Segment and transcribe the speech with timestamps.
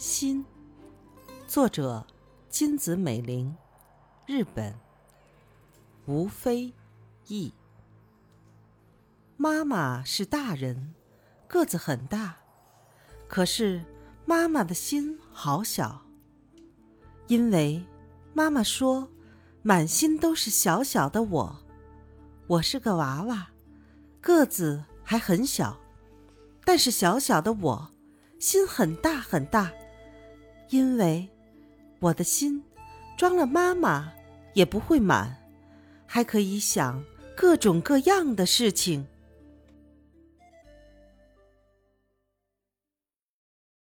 [0.00, 0.42] 心，
[1.46, 2.06] 作者
[2.48, 3.54] 金子美玲，
[4.24, 4.74] 日本。
[6.06, 6.72] 吴非
[7.26, 7.52] 译。
[9.36, 10.94] 妈妈是大人，
[11.46, 12.36] 个子很大，
[13.28, 13.84] 可是
[14.24, 16.00] 妈妈的心好小。
[17.26, 17.84] 因为
[18.32, 19.06] 妈妈说，
[19.60, 21.60] 满心都是小小的我，
[22.46, 23.50] 我是个娃娃，
[24.22, 25.78] 个子还很小，
[26.64, 27.90] 但是小小的我，
[28.38, 29.70] 心很大很大。
[30.70, 31.28] 因为
[31.98, 32.62] 我的心
[33.16, 34.12] 装了妈妈
[34.54, 35.36] 也不会满，
[36.06, 37.04] 还可以想
[37.36, 39.06] 各种各样的事情。